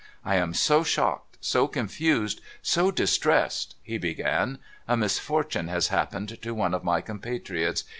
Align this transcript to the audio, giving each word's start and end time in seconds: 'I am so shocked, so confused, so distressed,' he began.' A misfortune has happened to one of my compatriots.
'I 0.33 0.37
am 0.37 0.55
so 0.55 0.83
shocked, 0.83 1.37
so 1.41 1.67
confused, 1.67 2.41
so 2.63 2.89
distressed,' 2.89 3.75
he 3.83 3.99
began.' 3.99 4.57
A 4.87 4.97
misfortune 4.97 5.67
has 5.67 5.89
happened 5.89 6.41
to 6.41 6.55
one 6.55 6.73
of 6.73 6.83
my 6.83 7.01
compatriots. 7.01 7.83